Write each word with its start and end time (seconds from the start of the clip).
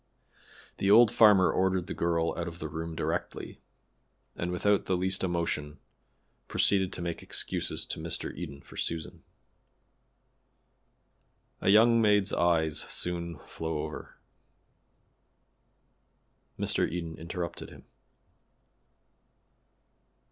The 0.77 0.89
old 0.89 1.11
farmer 1.11 1.51
ordered 1.51 1.85
the 1.85 1.93
girl 1.93 2.33
out 2.35 2.47
of 2.47 2.57
the 2.57 2.67
room 2.67 2.95
directly, 2.95 3.61
and 4.35 4.51
without 4.51 4.85
the 4.85 4.97
least 4.97 5.23
emotion 5.23 5.77
proceeded 6.47 6.91
to 6.93 7.03
make 7.03 7.21
excuses 7.21 7.85
to 7.85 7.99
Mr. 7.99 8.35
Eden 8.35 8.61
for 8.61 8.77
Susan. 8.77 9.23
"A 11.59 11.69
young 11.69 12.01
maid's 12.01 12.33
eyes 12.33 12.79
soon 12.89 13.37
flow 13.45 13.77
over," 13.83 14.17
etc. 16.59 16.87
Mr. 16.87 16.91
Eden 16.91 17.15
interrupted 17.19 17.69
him. 17.69 17.85